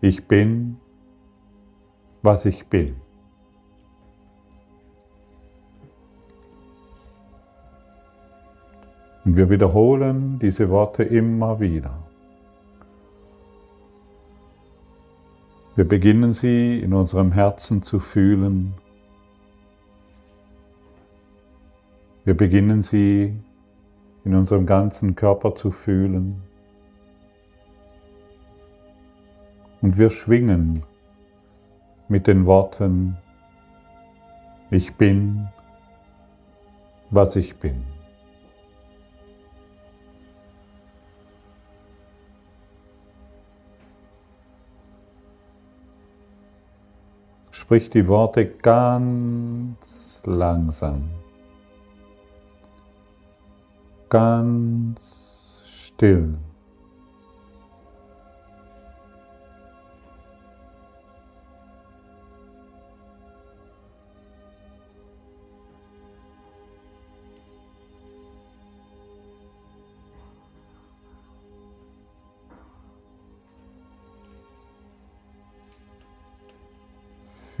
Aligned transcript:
Ich 0.00 0.26
bin, 0.26 0.78
was 2.22 2.46
ich 2.46 2.66
bin. 2.66 2.96
Und 9.24 9.36
wir 9.36 9.50
wiederholen 9.50 10.38
diese 10.38 10.70
Worte 10.70 11.02
immer 11.02 11.60
wieder. 11.60 11.98
Wir 15.76 15.86
beginnen 15.86 16.32
sie 16.32 16.80
in 16.80 16.94
unserem 16.94 17.32
Herzen 17.32 17.82
zu 17.82 18.00
fühlen. 18.00 18.74
Wir 22.24 22.36
beginnen 22.36 22.82
sie 22.82 23.34
in 24.24 24.34
unserem 24.34 24.66
ganzen 24.66 25.14
Körper 25.14 25.54
zu 25.54 25.70
fühlen. 25.70 26.42
Und 29.82 29.96
wir 29.96 30.10
schwingen 30.10 30.82
mit 32.08 32.26
den 32.26 32.44
Worten, 32.44 33.16
ich 34.70 34.94
bin, 34.94 35.48
was 37.10 37.34
ich 37.36 37.56
bin. 37.56 37.82
Sprich 47.50 47.88
die 47.88 48.06
Worte 48.08 48.46
ganz 48.46 50.22
langsam, 50.26 51.08
ganz 54.08 55.62
still. 55.64 56.36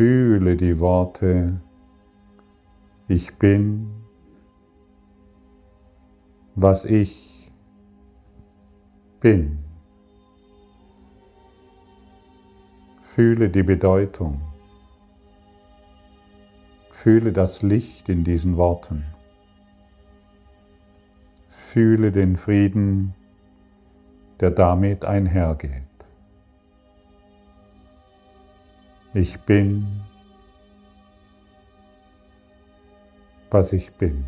Fühle 0.00 0.56
die 0.56 0.80
Worte, 0.80 1.60
ich 3.06 3.34
bin, 3.36 3.90
was 6.54 6.86
ich 6.86 7.52
bin. 9.20 9.58
Fühle 13.02 13.50
die 13.50 13.62
Bedeutung. 13.62 14.40
Fühle 16.92 17.34
das 17.34 17.60
Licht 17.60 18.08
in 18.08 18.24
diesen 18.24 18.56
Worten. 18.56 19.04
Fühle 21.50 22.10
den 22.10 22.38
Frieden, 22.38 23.14
der 24.40 24.50
damit 24.50 25.04
einhergeht. 25.04 25.89
Ich 29.12 29.40
bin, 29.40 30.02
was 33.50 33.72
ich 33.72 33.90
bin. 33.94 34.24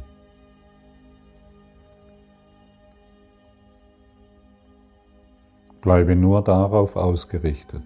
Bleibe 5.81 6.17
nur 6.17 6.43
darauf 6.43 6.97
ausgerichtet. 6.97 7.85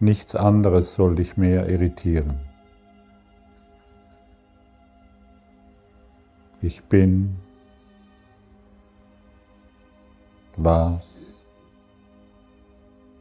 Nichts 0.00 0.34
anderes 0.34 0.94
soll 0.94 1.16
dich 1.16 1.36
mehr 1.36 1.68
irritieren. 1.68 2.40
Ich 6.62 6.82
bin, 6.84 7.36
was 10.56 11.12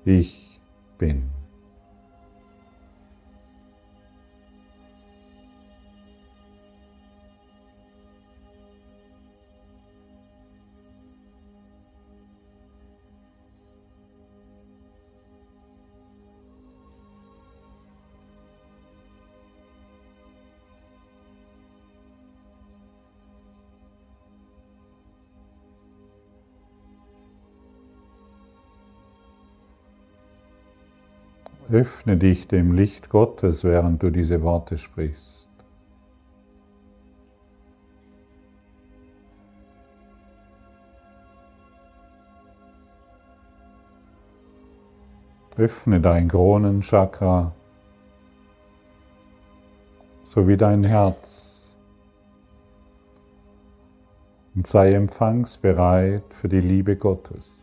ich 0.06 0.40
bin 0.40 0.47
bin. 1.02 1.37
Öffne 31.70 32.16
dich 32.16 32.48
dem 32.48 32.72
Licht 32.72 33.10
Gottes, 33.10 33.66
während 33.66 34.02
du 34.02 34.10
diese 34.10 34.42
Worte 34.42 34.78
sprichst. 34.78 35.50
Öffne 45.58 46.00
dein 46.00 46.30
Kronenchakra 46.30 47.52
sowie 50.24 50.56
dein 50.56 50.86
Herz 50.86 51.76
und 54.56 54.68
sei 54.68 54.94
empfangsbereit 54.94 56.34
für 56.34 56.48
die 56.48 56.62
Liebe 56.62 56.96
Gottes. 56.96 57.57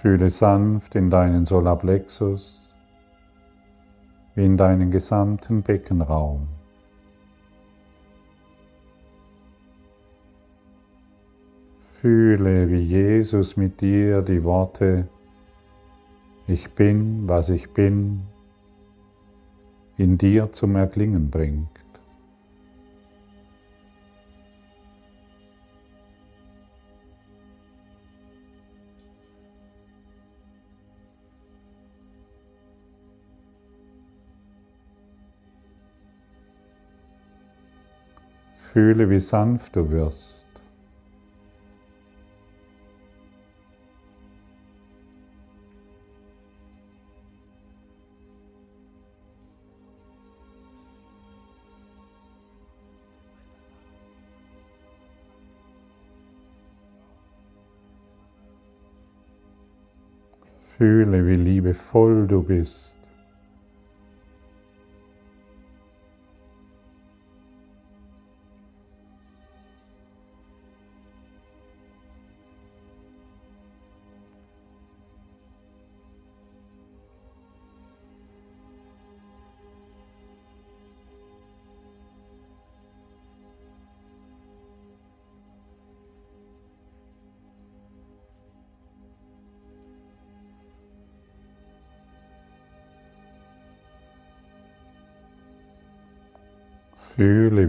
Fühle 0.00 0.30
sanft 0.30 0.94
in 0.96 1.10
deinen 1.10 1.46
Solarplexus, 1.46 2.68
wie 4.34 4.44
in 4.44 4.56
deinen 4.56 4.90
gesamten 4.90 5.62
Beckenraum. 5.62 6.48
Fühle, 12.00 12.68
wie 12.68 12.82
Jesus 12.82 13.56
mit 13.56 13.80
dir 13.80 14.20
die 14.22 14.44
Worte 14.44 15.08
Ich 16.46 16.70
bin, 16.72 17.26
was 17.26 17.48
ich 17.48 17.70
bin, 17.70 18.24
in 19.96 20.18
dir 20.18 20.52
zum 20.52 20.76
Erklingen 20.76 21.30
bringt. 21.30 21.83
Fühle, 38.74 39.08
wie 39.08 39.20
sanft 39.20 39.76
du 39.76 39.88
wirst. 39.88 40.44
Fühle, 60.76 61.24
wie 61.28 61.34
liebevoll 61.34 62.26
du 62.26 62.42
bist. 62.42 63.03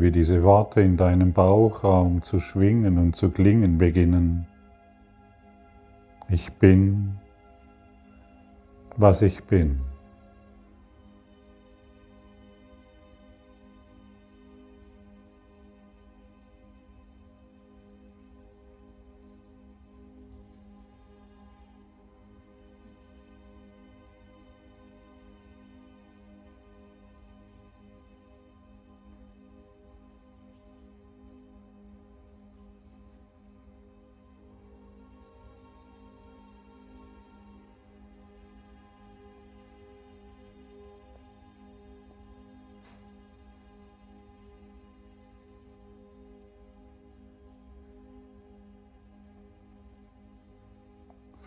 Wie 0.06 0.12
diese 0.12 0.44
Worte 0.44 0.82
in 0.82 0.98
deinem 0.98 1.34
Bauchraum 1.34 2.22
zu 2.22 2.40
schwingen 2.40 3.00
und 3.00 3.16
zu 3.16 3.32
klingen 3.32 3.80
beginnen. 3.80 4.46
Ich 6.30 6.54
bin, 6.54 7.18
was 8.98 9.24
ich 9.24 9.44
bin. 9.46 9.80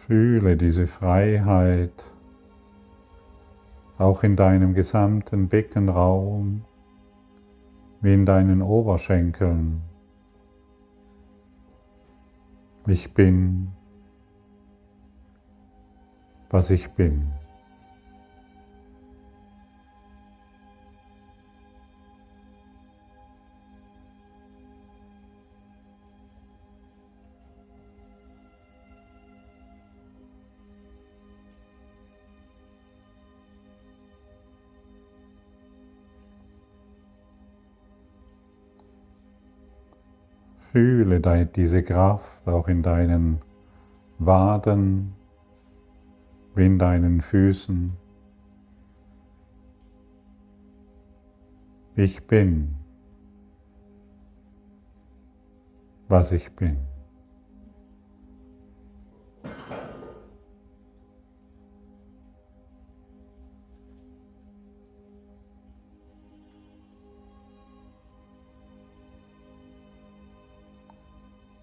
Fühle 0.08 0.56
diese 0.56 0.87
Freiheit 0.87 2.14
auch 3.99 4.22
in 4.22 4.37
deinem 4.37 4.72
gesamten 4.72 5.49
Beckenraum, 5.49 6.64
wie 8.00 8.14
in 8.14 8.25
deinen 8.25 8.62
Oberschenkeln. 8.62 9.82
Ich 12.87 13.12
bin, 13.12 13.72
was 16.49 16.70
ich 16.70 16.88
bin. 16.93 17.38
Fühle 40.72 41.20
diese 41.56 41.82
Kraft 41.82 42.46
auch 42.46 42.68
in 42.68 42.82
deinen 42.82 43.40
Waden, 44.18 45.14
in 46.56 46.78
deinen 46.78 47.20
Füßen. 47.20 47.96
Ich 51.96 52.26
bin, 52.26 52.76
was 56.08 56.32
ich 56.32 56.54
bin. 56.54 56.78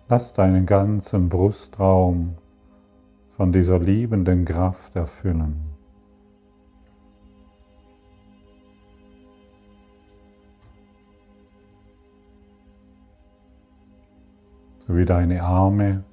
Lass 0.07 0.33
deinen 0.33 0.67
ganzen 0.67 1.29
Brustraum 1.29 2.35
von 3.37 3.51
dieser 3.51 3.79
liebenden 3.79 4.45
Kraft 4.45 4.95
erfüllen. 4.95 5.55
So 14.77 14.95
wie 14.95 15.05
deine 15.05 15.41
Arme 15.41 16.03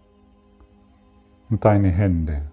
und 1.51 1.63
deine 1.63 1.91
Hände. 1.91 2.52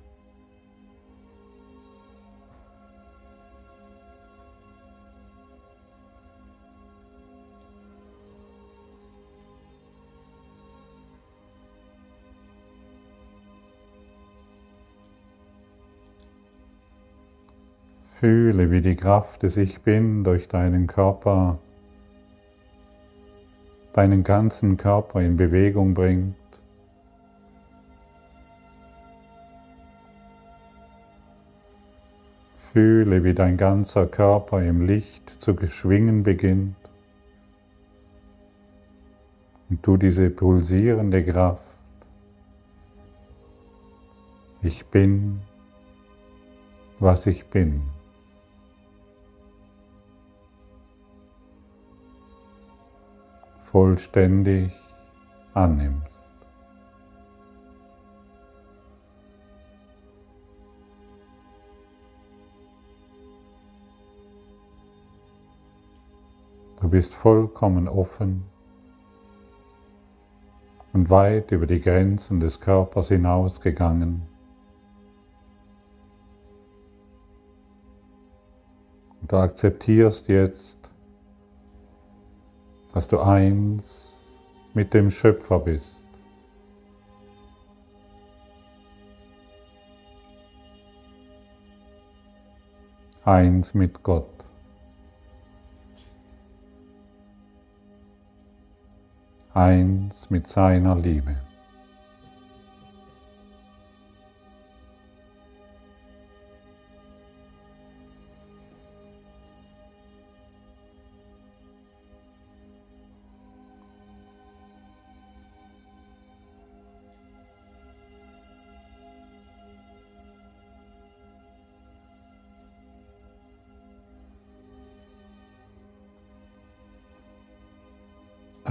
Fühle, 18.20 18.70
wie 18.70 18.82
die 18.82 18.98
Kraft 18.98 19.44
des 19.44 19.56
Ich 19.56 19.80
Bin 19.80 20.26
durch 20.26 20.50
deinen 20.50 20.88
Körper, 20.88 21.58
deinen 23.94 24.26
ganzen 24.26 24.76
Körper 24.76 25.22
in 25.22 25.38
Bewegung 25.38 25.94
bringt. 25.94 26.36
Fühle, 32.74 33.24
wie 33.24 33.34
dein 33.34 33.56
ganzer 33.56 34.06
Körper 34.06 34.62
im 34.64 34.86
Licht 34.86 35.42
zu 35.42 35.56
schwingen 35.68 36.24
beginnt 36.24 36.76
und 39.70 39.88
du 39.88 39.96
diese 39.96 40.30
pulsierende 40.30 41.24
Kraft, 41.24 41.64
ich 44.62 44.86
bin, 44.88 45.40
was 47.00 47.26
ich 47.26 47.46
bin. 47.46 47.82
Vollständig 53.72 54.72
annimmst. 55.54 56.08
Du 66.82 66.90
bist 66.90 67.14
vollkommen 67.14 67.88
offen 67.88 68.46
und 70.94 71.12
weit 71.12 71.52
über 71.52 71.68
die 71.68 71.80
Grenzen 71.80 72.40
des 72.40 72.60
Körpers 72.60 73.10
hinausgegangen. 73.10 74.24
Und 79.22 79.32
du 79.32 79.36
akzeptierst 79.36 80.28
jetzt 80.28 80.79
dass 82.94 83.08
du 83.08 83.20
eins 83.20 84.36
mit 84.74 84.94
dem 84.94 85.10
Schöpfer 85.10 85.60
bist. 85.60 86.06
Eins 93.26 93.74
mit 93.74 94.02
Gott. 94.02 94.26
Eins 99.54 100.30
mit 100.30 100.48
seiner 100.48 100.96
Liebe. 100.96 101.49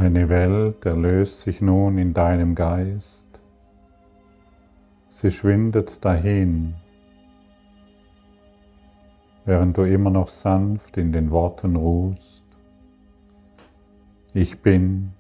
Eine 0.01 0.29
Welt 0.29 0.87
erlöst 0.87 1.41
sich 1.41 1.61
nun 1.61 1.99
in 1.99 2.15
deinem 2.15 2.55
Geist. 2.55 3.27
Sie 5.09 5.33
schwindet 5.33 6.05
dahin, 6.05 6.75
während 9.45 9.77
du 9.77 9.83
immer 9.83 10.11
noch 10.11 10.29
sanft 10.29 10.99
in 10.99 11.11
den 11.11 11.33
Worten 11.33 11.75
ruhst. 11.75 12.45
Ich 14.35 14.61
bin, 14.63 15.15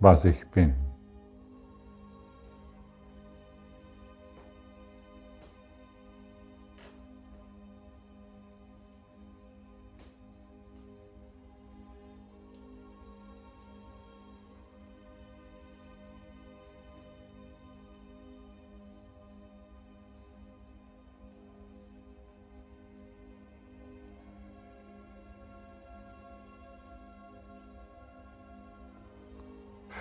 was 0.00 0.24
ich 0.24 0.44
bin. 0.48 0.74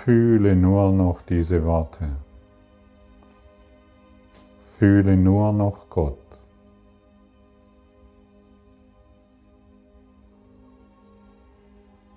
Fühle 0.05 0.55
nur 0.55 0.91
noch 0.91 1.23
diese 1.23 1.65
Worte. 1.65 2.17
Fühle 4.77 5.17
nur 5.17 5.51
noch 5.51 5.89
Gott. 5.89 6.19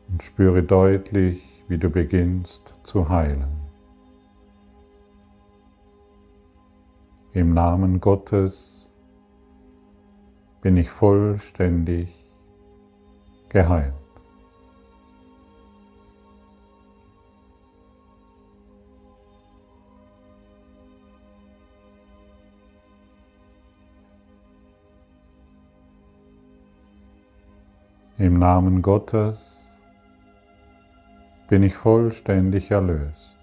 Und 0.06 0.22
spüre 0.22 0.62
deutlich, 0.62 1.42
wie 1.68 1.78
du 1.78 1.88
beginnst 1.88 2.74
zu 2.84 3.08
heilen. 3.08 3.56
Im 7.32 7.54
Namen 7.54 8.02
Gottes 8.02 8.90
bin 10.60 10.76
ich 10.76 10.90
vollständig 10.90 12.10
geheilt. 13.48 14.07
Im 28.20 28.34
Namen 28.34 28.82
Gottes 28.82 29.64
bin 31.48 31.62
ich 31.62 31.76
vollständig 31.76 32.68
erlöst. 32.72 33.37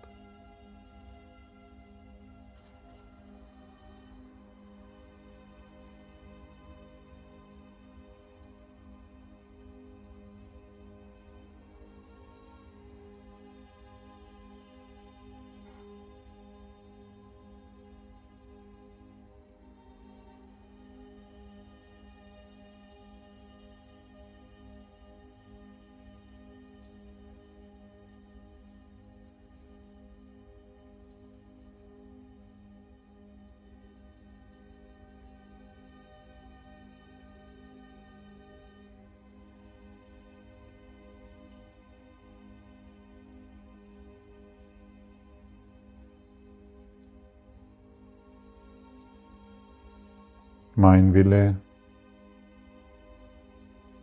Mein 50.87 51.15
Wille 51.15 51.55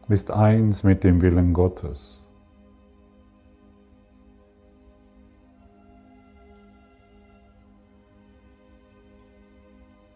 ist 0.09 0.33
eins 0.33 0.83
mit 0.83 1.05
dem 1.05 1.23
Willen 1.23 1.53
Gottes. 1.53 2.27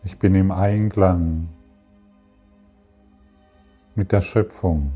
Ich 0.03 0.19
bin 0.19 0.35
im 0.35 0.51
Einklang 0.51 1.51
mit 3.95 4.11
der 4.11 4.21
Schöpfung. 4.21 4.91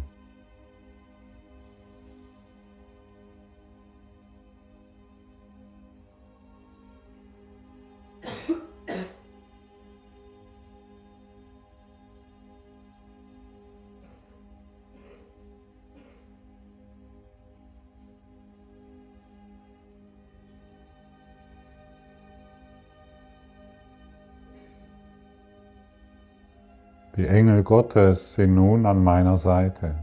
Gottes 27.71 28.35
sind 28.35 28.57
nun 28.57 28.85
an 28.85 29.05
meiner 29.05 29.39
Seite. 29.39 29.95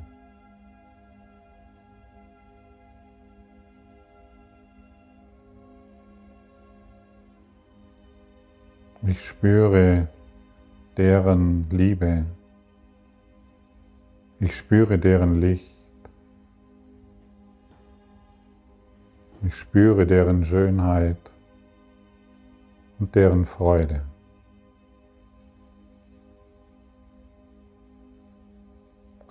Ich 9.05 9.19
spüre 9.19 10.07
deren 10.95 11.69
Liebe. 11.69 12.25
Ich 14.39 14.55
spüre 14.55 14.97
deren 14.97 15.41
Licht. 15.41 15.75
Ich 19.43 19.55
spüre 19.55 20.07
deren 20.07 20.45
Schönheit 20.45 21.19
und 22.97 23.13
deren 23.13 23.45
Freude. 23.45 24.05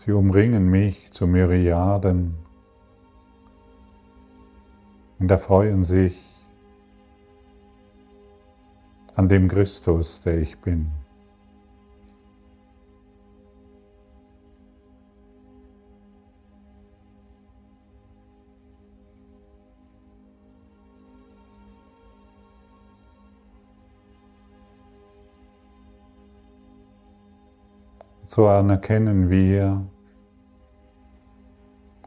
Sie 0.06 0.12
umringen 0.12 0.70
mich 0.70 1.10
zu 1.10 1.26
Myriaden 1.26 2.36
und 5.18 5.28
erfreuen 5.28 5.82
sich 5.82 6.16
an 9.16 9.28
dem 9.28 9.48
Christus, 9.48 10.22
der 10.24 10.38
ich 10.38 10.56
bin. 10.58 10.92
So 28.26 28.46
anerkennen 28.46 29.30
wir 29.30 29.84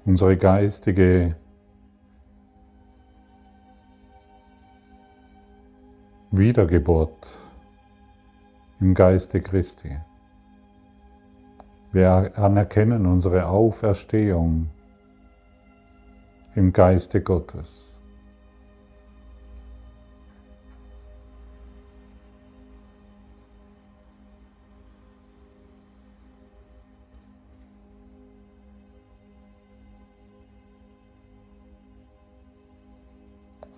unsere 0.09 0.37
geistige 0.37 1.35
Wiedergeburt 6.31 7.27
im 8.79 8.95
Geiste 8.95 9.39
Christi. 9.39 9.99
Wir 11.91 12.31
anerkennen 12.35 13.05
unsere 13.05 13.47
Auferstehung 13.47 14.71
im 16.55 16.73
Geiste 16.73 17.21
Gottes. 17.21 17.88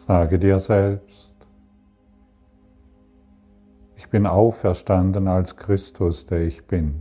Sage 0.08 0.39
dir 0.39 0.60
selbst, 0.60 1.31
ich 3.96 4.10
bin 4.10 4.25
auferstanden 4.25 5.27
als 5.27 5.58
Christus, 5.58 6.25
der 6.25 6.41
ich 6.41 6.65
bin. 6.65 7.00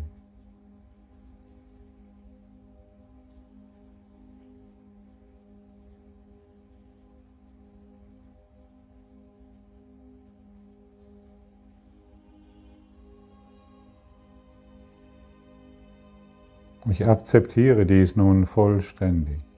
Ich 16.90 17.06
akzeptiere 17.06 17.86
dies 17.86 18.14
nun 18.14 18.44
vollständig. 18.44 19.49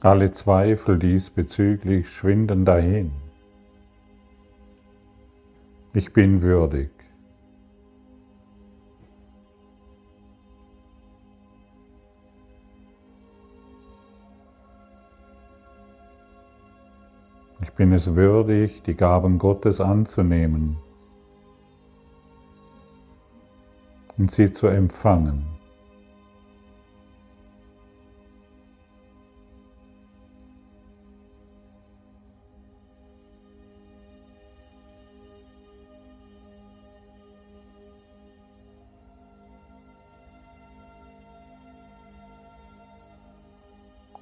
Alle 0.00 0.30
Zweifel 0.30 0.96
diesbezüglich 0.96 2.08
schwinden 2.08 2.64
dahin. 2.64 3.10
Ich 5.92 6.12
bin 6.12 6.40
würdig. 6.40 6.90
Ich 17.60 17.70
bin 17.72 17.92
es 17.92 18.14
würdig, 18.14 18.82
die 18.84 18.94
Gaben 18.94 19.38
Gottes 19.38 19.80
anzunehmen 19.80 20.76
und 24.16 24.30
sie 24.30 24.52
zu 24.52 24.68
empfangen. 24.68 25.57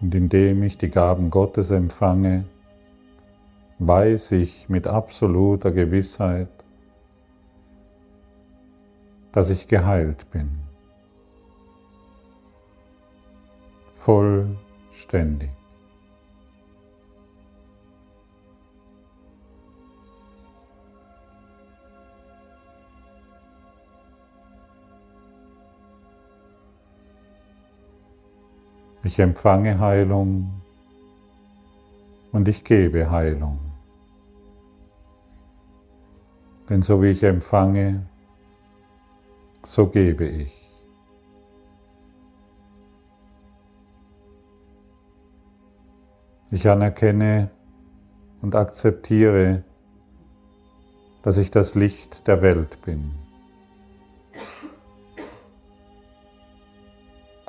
Und 0.07 0.15
indem 0.15 0.63
ich 0.63 0.79
die 0.79 0.89
Gaben 0.89 1.31
Gottes 1.31 1.73
empfange, 1.73 2.45
weiß 3.81 4.31
ich 4.31 4.69
mit 4.69 4.87
absoluter 4.87 5.73
Gewissheit, 5.73 6.47
dass 9.33 9.51
ich 9.51 9.67
geheilt 9.67 10.31
bin. 10.31 10.61
Vollständig. 13.99 15.51
Ich 29.07 29.21
empfange 29.21 29.79
Heilung 29.79 30.51
und 32.33 32.49
ich 32.49 32.65
gebe 32.65 33.09
Heilung. 33.09 33.61
Denn 36.69 36.83
so 36.83 37.01
wie 37.01 37.11
ich 37.11 37.23
empfange, 37.23 38.05
so 39.65 39.87
gebe 39.87 40.27
ich. 40.27 40.53
Ich 46.51 46.69
anerkenne 46.69 47.51
und 48.43 48.57
akzeptiere, 48.57 49.63
dass 51.23 51.37
ich 51.37 51.53
das 51.53 51.77
Licht 51.77 52.27
der 52.27 52.43
Welt 52.43 52.83
bin. 52.83 53.15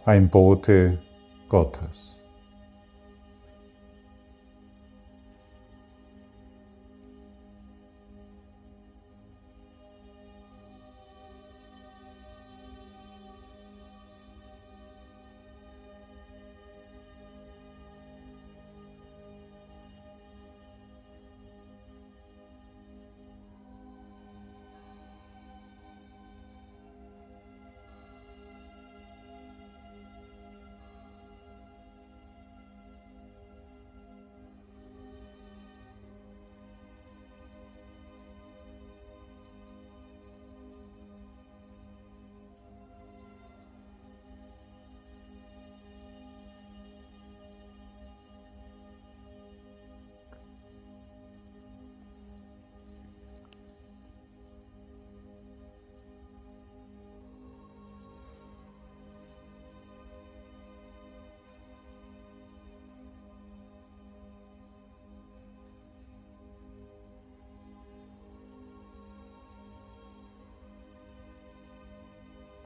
Ein 0.05 0.29
Bote 0.29 0.99
Gottes. 1.49 2.16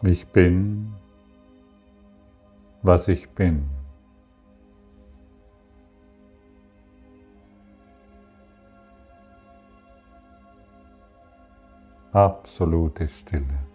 Ich 0.03 0.25
bin, 0.27 0.91
was 2.81 3.07
ich 3.07 3.29
bin. 3.29 3.69
Absolute 12.11 13.07
Stille. 13.07 13.70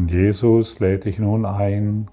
Und 0.00 0.10
Jesus 0.10 0.80
lädt 0.80 1.04
dich 1.04 1.18
nun 1.18 1.44
ein, 1.44 2.10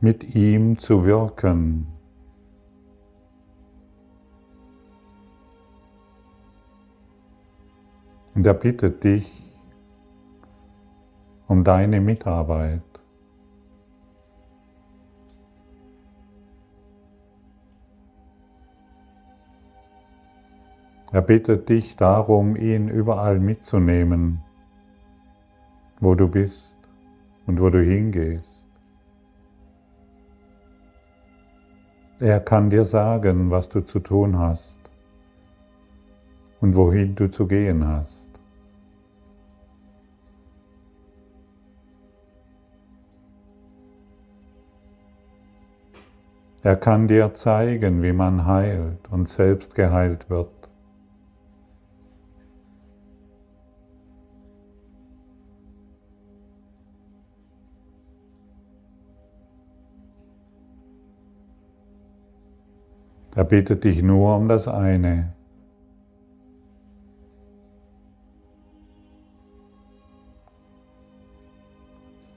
mit 0.00 0.34
ihm 0.34 0.78
zu 0.78 1.06
wirken. 1.06 1.86
Und 8.34 8.46
er 8.46 8.52
bittet 8.52 9.02
dich 9.02 9.50
um 11.48 11.64
deine 11.64 12.02
Mitarbeit. 12.02 12.82
Er 21.12 21.22
bittet 21.22 21.70
dich 21.70 21.96
darum, 21.96 22.56
ihn 22.56 22.88
überall 22.88 23.40
mitzunehmen, 23.40 24.42
wo 26.02 26.16
du 26.16 26.26
bist 26.26 26.76
und 27.46 27.60
wo 27.60 27.70
du 27.70 27.80
hingehst. 27.80 28.66
Er 32.18 32.40
kann 32.40 32.70
dir 32.70 32.84
sagen, 32.84 33.52
was 33.52 33.68
du 33.68 33.82
zu 33.82 34.00
tun 34.00 34.36
hast 34.36 34.78
und 36.60 36.74
wohin 36.74 37.14
du 37.14 37.30
zu 37.30 37.46
gehen 37.46 37.86
hast. 37.86 38.26
Er 46.64 46.76
kann 46.76 47.06
dir 47.06 47.32
zeigen, 47.32 48.02
wie 48.02 48.12
man 48.12 48.44
heilt 48.44 49.08
und 49.08 49.28
selbst 49.28 49.76
geheilt 49.76 50.28
wird. 50.28 50.61
Er 63.42 63.46
bittet 63.46 63.82
dich 63.82 64.00
nur 64.04 64.36
um 64.36 64.46
das 64.46 64.68
eine. 64.68 65.32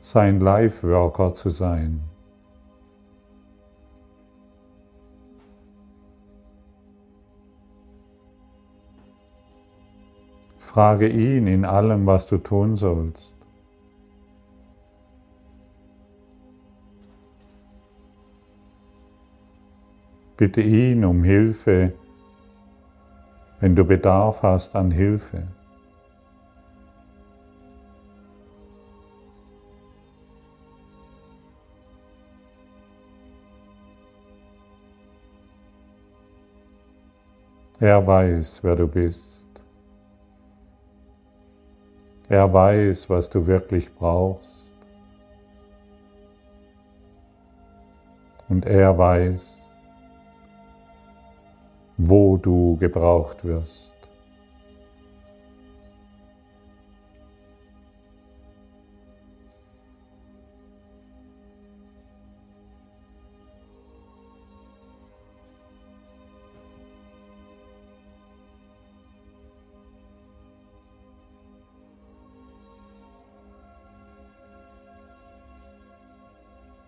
Sein 0.02 0.40
Life-Worker 0.40 1.36
zu 1.36 1.52
sein. 1.52 2.02
Frage 10.58 11.08
ihn 11.08 11.46
in 11.46 11.66
allem, 11.66 12.08
was 12.08 12.26
du 12.26 12.40
tun 12.40 12.78
sollst. 12.78 13.35
Bitte 20.38 20.62
ihn 20.62 21.06
um 21.06 21.24
Hilfe, 21.24 21.94
wenn 23.62 23.76
du 23.76 23.86
Bedarf 23.86 24.44
hast 24.44 24.76
an 24.76 24.92
Hilfe. 24.92 25.44
Er 37.80 38.06
weiß, 38.06 38.64
wer 38.64 38.76
du 38.76 38.88
bist. 38.88 39.48
Er 42.28 42.52
weiß, 42.52 43.10
was 43.10 43.30
du 43.30 43.46
wirklich 43.46 43.94
brauchst. 43.94 44.74
Und 48.50 48.66
er 48.66 48.98
weiß, 48.98 49.65
wo 51.98 52.38
du 52.38 52.78
gebraucht 52.78 53.44
wirst. 53.46 53.96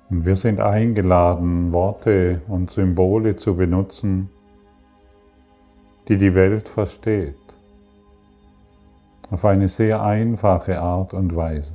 Wir 0.09 0.35
sind 0.35 0.59
eingeladen, 0.59 1.71
Worte 1.71 2.41
und 2.47 2.71
Symbole 2.71 3.35
zu 3.35 3.55
benutzen, 3.55 4.29
die 6.07 6.17
die 6.17 6.33
Welt 6.33 6.69
versteht, 6.69 7.35
auf 9.29 9.43
eine 9.43 9.67
sehr 9.67 10.01
einfache 10.01 10.79
Art 10.79 11.13
und 11.13 11.35
Weise. 11.35 11.73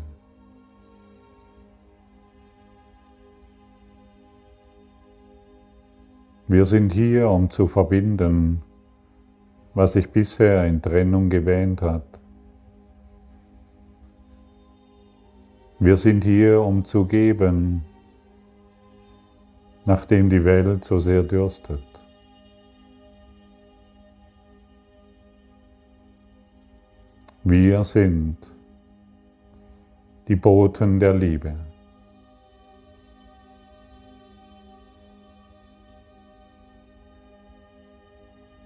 Wir 6.49 6.67
sind 6.67 6.93
hier, 6.93 7.31
um 7.31 7.51
zu 7.51 7.67
verbinden, 7.67 8.63
was 9.75 9.95
sich 9.95 10.11
bisher 10.11 10.67
in 10.67 10.83
Trennung 10.83 11.31
gewähnt 11.31 11.83
hat. 11.83 12.05
Wir 15.79 15.97
sind 15.97 16.25
hier, 16.25 16.61
um 16.63 16.85
zu 16.85 17.07
geben, 17.07 17.85
nachdem 19.85 20.31
die 20.31 20.45
Welt 20.45 20.85
so 20.85 20.99
sehr 20.99 21.23
dürstet. 21.23 21.92
Wir 27.45 27.83
sind 27.83 28.37
die 30.29 30.37
Boten 30.37 31.01
der 31.01 31.13
Liebe. 31.13 31.57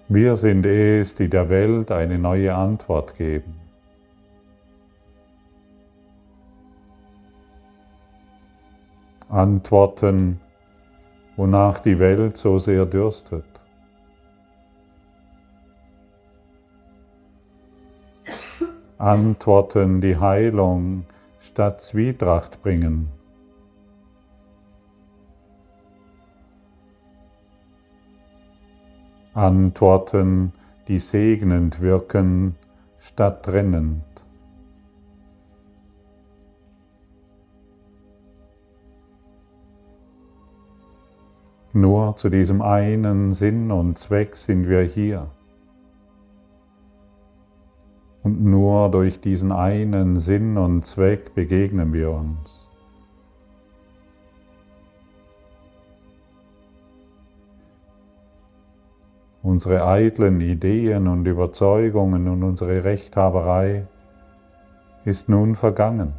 Wir 0.09 0.37
sind 0.37 0.67
es, 0.67 1.15
die 1.15 1.31
der 1.31 1.49
Welt 1.49 1.91
eine 1.91 2.19
neue 2.19 2.55
Antwort 2.55 3.17
geben. 3.17 3.55
Antworten, 9.31 10.39
wonach 11.37 11.81
die 11.81 11.99
Welt 11.99 12.37
so 12.37 12.59
sehr 12.59 12.85
dürstet. 12.85 13.56
Antworten 18.99 20.01
die 20.01 20.17
Heilung 20.17 21.05
statt 21.39 21.83
Zwietracht 21.83 22.63
bringen. 22.63 23.09
Antworten, 29.35 30.55
die 30.89 30.99
segnend 30.99 31.83
wirken 31.83 32.57
statt 32.99 33.45
trennend. 33.45 34.03
Nur 41.75 42.17
zu 42.17 42.31
diesem 42.31 42.63
einen 42.63 43.35
Sinn 43.35 43.71
und 43.71 43.99
Zweck 43.99 44.37
sind 44.37 44.67
wir 44.71 44.81
hier. 44.81 45.29
Und 48.27 48.43
nur 48.43 48.91
durch 48.91 49.21
diesen 49.21 49.53
einen 49.53 50.19
Sinn 50.19 50.59
und 50.59 50.85
Zweck 50.85 51.37
begegnen 51.37 51.93
wir 51.93 52.11
uns. 52.11 52.69
Unsere 59.45 59.87
eitlen 59.87 60.41
Ideen 60.41 61.07
und 61.07 61.25
Überzeugungen 61.25 62.27
und 62.27 62.43
unsere 62.43 62.83
Rechthaberei 62.83 63.87
ist 65.05 65.29
nun 65.29 65.55
vergangen. 65.55 66.13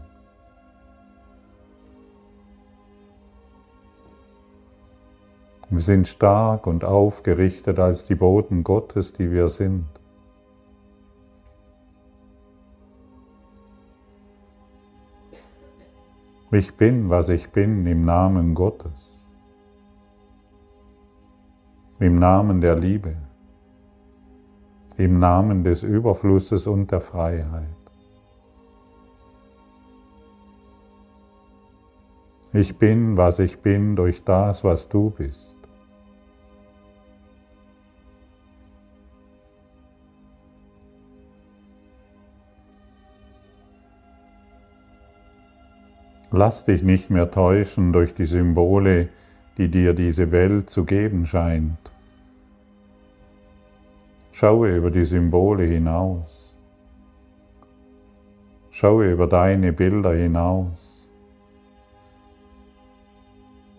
Wir 5.70 5.82
sind 5.82 6.08
stark 6.08 6.67
und 6.67 6.86
aufgerichtet 6.86 7.80
als 7.80 8.06
die 8.06 8.15
Boten 8.15 8.63
Gottes, 8.63 9.12
die 9.12 9.30
wir 9.30 9.50
sind. 9.50 9.97
Ich 16.50 16.76
bin, 16.76 17.10
was 17.10 17.28
ich 17.28 17.50
bin, 17.50 17.86
im 17.86 18.02
Namen 18.02 18.56
Gottes, 18.56 19.20
im 22.00 22.16
Namen 22.16 22.62
der 22.62 22.76
Liebe, 22.76 23.18
im 24.96 25.20
Namen 25.20 25.66
des 25.66 25.84
Überflusses 25.84 26.66
und 26.66 26.90
der 26.90 27.02
Freiheit. 27.02 27.68
Ich 32.54 32.78
bin, 32.78 33.18
was 33.18 33.40
ich 33.40 33.60
bin, 33.60 33.98
durch 33.98 34.24
das, 34.24 34.64
was 34.64 34.88
du 34.88 35.10
bist. 35.10 35.57
Lass 46.32 46.66
dich 46.66 46.84
nicht 46.84 47.10
mehr 47.10 47.32
täuschen 47.32 47.94
durch 47.94 48.13
die 48.13 48.26
Symbole, 48.26 49.10
die 49.58 49.70
dir 49.70 49.94
diese 49.94 50.32
Welt 50.32 50.70
zu 50.70 50.84
geben 50.84 51.26
scheint. 51.26 51.92
Schaue 54.34 54.76
über 54.76 54.92
die 54.92 55.06
Symbole 55.06 55.63
hinaus. 55.63 56.56
Schaue 58.70 59.12
über 59.12 59.26
deine 59.26 59.74
Bilder 59.74 60.13
hinaus. 60.13 61.10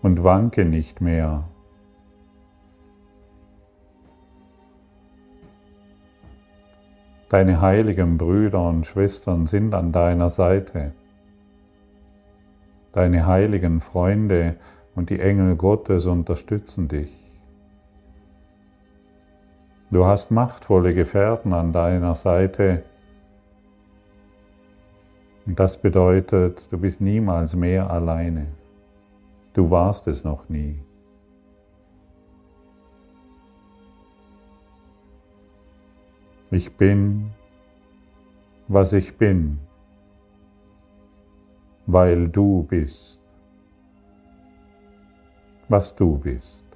Und 0.01 0.23
wanke 0.23 0.65
nicht 0.65 1.01
mehr. 1.01 1.43
Deine 7.29 7.61
heiligen 7.61 8.17
Brüder 8.17 8.67
und 8.67 8.87
Schwestern 8.87 9.45
sind 9.45 9.75
an 9.75 9.91
deiner 9.91 10.29
Seite. 10.29 10.93
Deine 12.99 13.27
heiligen 13.27 13.79
Freunde 13.79 14.57
und 14.93 15.09
die 15.09 15.21
Engel 15.21 15.55
Gottes 15.55 16.05
unterstützen 16.05 16.89
dich. 16.89 17.09
Du 19.89 20.05
hast 20.05 20.31
machtvolle 20.31 20.93
Gefährten 20.93 21.53
an 21.53 21.71
deiner 21.71 22.15
Seite. 22.15 22.83
Und 25.45 25.57
das 25.57 25.77
bedeutet, 25.77 26.67
du 26.71 26.77
bist 26.77 26.99
niemals 26.99 27.55
mehr 27.55 27.89
alleine. 27.89 28.47
Du 29.53 29.71
warst 29.71 30.05
es 30.07 30.25
noch 30.25 30.49
nie. 30.49 30.77
Ich 36.51 36.75
bin, 36.75 37.29
was 38.67 38.91
ich 38.91 39.17
bin 39.17 39.59
weil 41.91 42.27
du 42.27 42.67
bist, 42.69 43.19
was 45.67 45.95
du 45.95 46.19
bist. 46.19 46.68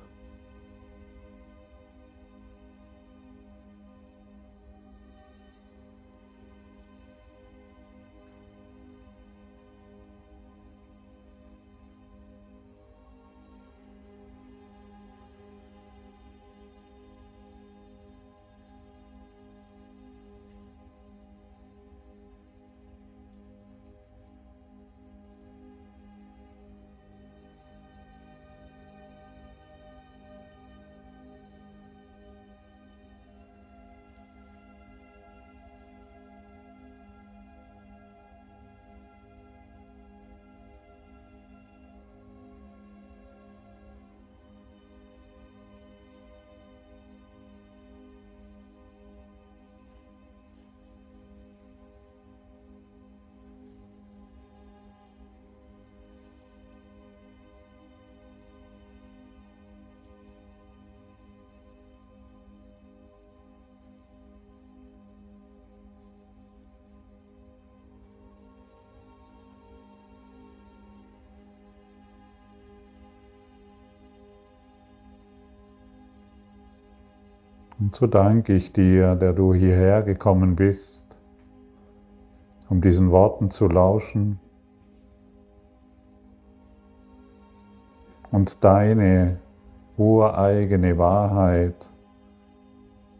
Und 77.84 77.93
so 77.93 78.08
danke 78.08 78.54
ich 78.54 78.72
dir, 78.72 79.13
der 79.15 79.34
du 79.34 79.54
hierher 79.54 80.04
gekommen 80.04 80.56
bist, 80.56 81.04
um 82.69 82.80
diesen 82.80 83.12
Worten 83.12 83.52
zu 83.52 83.67
lauschen 83.67 84.39
und 88.32 88.63
deine 88.63 89.38
ureigene 89.98 90.98
Wahrheit 90.98 91.76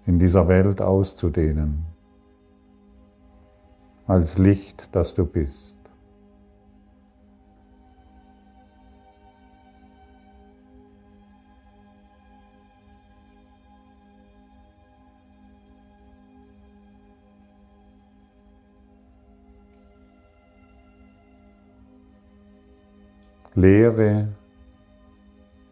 in 0.06 0.18
dieser 0.18 0.48
Welt 0.48 0.82
auszudehnen, 0.82 1.84
als 4.08 4.38
Licht, 4.38 4.96
das 4.96 5.14
du 5.14 5.26
bist. 5.26 5.78
Lehre 23.64 24.28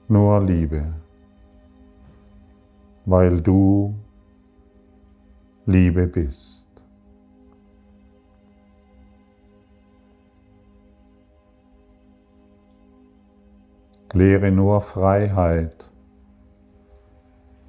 nur 0.07 0.39
Liebe, 0.39 0.93
weil 3.03 3.41
du 3.41 3.93
Liebe 5.65 6.07
bist. 6.07 6.63
Lehre 14.13 14.51
nur 14.51 14.79
Freiheit, 14.79 15.91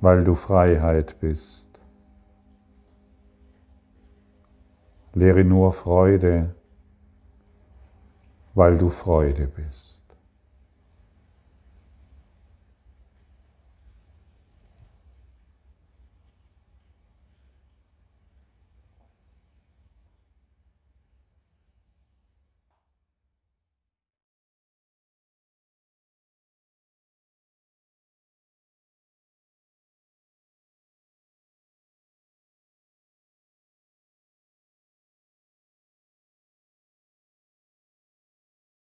weil 0.01 0.23
du 0.23 0.35
Freiheit 0.35 1.19
bist. 1.19 1.67
Lehre 5.15 5.43
nur 5.43 5.73
Freude, 5.73 6.55
weil 8.55 8.79
du 8.79 8.89
Freude 8.89 9.49
bist. 9.49 9.92